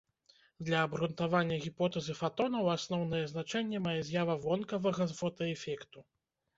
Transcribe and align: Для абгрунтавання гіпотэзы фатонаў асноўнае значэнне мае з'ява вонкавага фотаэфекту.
Для 0.69 0.79
абгрунтавання 0.85 1.59
гіпотэзы 1.65 2.17
фатонаў 2.23 2.71
асноўнае 2.79 3.23
значэнне 3.35 3.85
мае 3.87 3.97
з'ява 4.11 4.41
вонкавага 4.49 5.13
фотаэфекту. 5.23 5.99